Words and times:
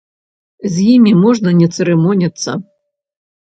З 0.75 0.85
імі 0.93 1.13
можна 1.25 1.53
не 1.59 1.69
цырымоніцца. 1.77 2.59